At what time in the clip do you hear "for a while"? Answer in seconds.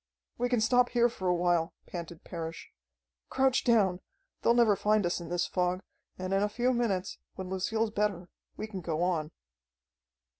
1.09-1.75